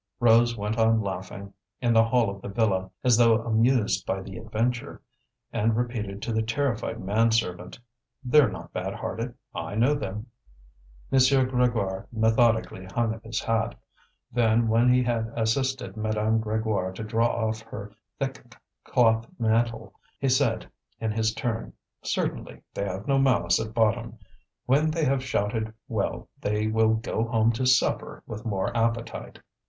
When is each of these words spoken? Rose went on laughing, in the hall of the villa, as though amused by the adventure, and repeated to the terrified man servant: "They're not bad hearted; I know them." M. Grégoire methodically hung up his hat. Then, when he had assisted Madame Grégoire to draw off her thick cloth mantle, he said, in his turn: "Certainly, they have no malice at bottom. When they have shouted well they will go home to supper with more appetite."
Rose 0.19 0.57
went 0.57 0.79
on 0.79 0.99
laughing, 0.99 1.53
in 1.79 1.93
the 1.93 2.05
hall 2.05 2.31
of 2.31 2.41
the 2.41 2.47
villa, 2.49 2.89
as 3.03 3.17
though 3.17 3.43
amused 3.43 4.03
by 4.03 4.19
the 4.19 4.35
adventure, 4.35 4.99
and 5.53 5.77
repeated 5.77 6.23
to 6.23 6.33
the 6.33 6.41
terrified 6.41 6.99
man 6.99 7.29
servant: 7.29 7.77
"They're 8.23 8.49
not 8.49 8.73
bad 8.73 8.95
hearted; 8.95 9.35
I 9.53 9.75
know 9.75 9.93
them." 9.93 10.25
M. 11.11 11.19
Grégoire 11.19 12.07
methodically 12.11 12.85
hung 12.85 13.13
up 13.13 13.23
his 13.23 13.41
hat. 13.41 13.75
Then, 14.31 14.67
when 14.69 14.91
he 14.91 15.03
had 15.03 15.31
assisted 15.35 15.95
Madame 15.95 16.41
Grégoire 16.41 16.95
to 16.95 17.03
draw 17.03 17.27
off 17.47 17.59
her 17.61 17.91
thick 18.17 18.55
cloth 18.83 19.27
mantle, 19.37 19.93
he 20.19 20.29
said, 20.29 20.67
in 20.99 21.11
his 21.11 21.31
turn: 21.31 21.73
"Certainly, 22.01 22.63
they 22.73 22.85
have 22.85 23.07
no 23.07 23.19
malice 23.19 23.59
at 23.61 23.75
bottom. 23.75 24.17
When 24.65 24.89
they 24.89 25.05
have 25.05 25.23
shouted 25.23 25.71
well 25.87 26.27
they 26.41 26.65
will 26.65 26.95
go 26.95 27.25
home 27.25 27.51
to 27.51 27.67
supper 27.67 28.23
with 28.25 28.45
more 28.45 28.75
appetite." 28.75 29.39